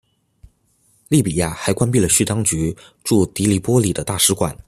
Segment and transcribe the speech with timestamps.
[1.09, 4.57] 利比亚还关闭了叙当局驻的黎波里的大使馆。